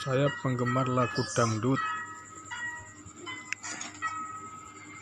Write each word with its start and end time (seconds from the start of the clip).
saya 0.00 0.32
penggemar 0.40 0.88
lagu 0.88 1.20
dangdut. 1.36 1.76